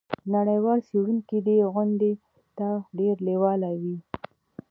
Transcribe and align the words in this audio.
نړیوال 0.35 0.79
څیړونکي 0.87 1.37
دې 1.47 1.57
غونډې 1.73 2.11
ته 2.57 2.67
ډیر 2.99 3.15
لیواله 3.27 3.69
وي. 3.81 3.95